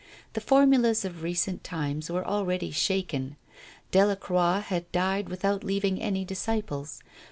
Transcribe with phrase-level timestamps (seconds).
[0.33, 3.35] The formulas of recent times were already shaken.
[3.91, 7.03] Delacroix had died without leaving any disciples.